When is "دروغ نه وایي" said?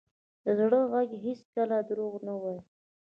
1.89-2.59